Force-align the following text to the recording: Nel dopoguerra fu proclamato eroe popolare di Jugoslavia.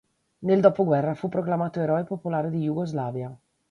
Nel 0.39 0.61
dopoguerra 0.61 1.13
fu 1.13 1.29
proclamato 1.29 1.79
eroe 1.79 2.05
popolare 2.05 2.49
di 2.49 2.61
Jugoslavia. 2.61 3.39